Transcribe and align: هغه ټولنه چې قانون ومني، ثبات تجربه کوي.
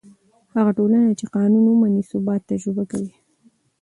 هغه 0.55 0.71
ټولنه 0.77 1.09
چې 1.19 1.25
قانون 1.35 1.63
ومني، 1.67 2.03
ثبات 2.11 2.41
تجربه 2.51 2.83
کوي. 2.91 3.13